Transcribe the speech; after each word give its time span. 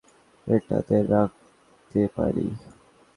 এটাতে 0.47 0.95
রাখতে 1.05 2.01
পারি? 2.15 2.47